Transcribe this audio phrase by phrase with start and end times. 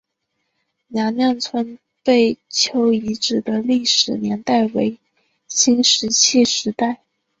[0.87, 4.97] 娘娘村贝丘遗址的历史年代为
[5.47, 7.01] 新石器时代。